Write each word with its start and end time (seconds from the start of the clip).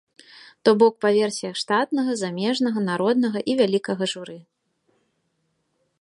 То 0.67 0.71
бок, 0.83 0.93
па 1.05 1.09
версіях 1.17 1.59
штатнага, 1.63 2.11
замежнага, 2.23 2.79
народнага 2.89 3.39
і 3.53 3.57
вялікага 3.63 4.03
журы. 4.15 4.43